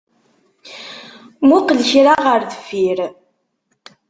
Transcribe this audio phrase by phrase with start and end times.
[1.47, 2.99] Muqel kra ɣer deffir